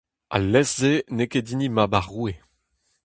Al 0.35 0.45
lestr-se 0.51 0.93
n'eo 1.15 1.29
ket 1.31 1.49
hini 1.51 1.67
mab 1.71 1.93
ar 1.99 2.05
roue. 2.11 2.33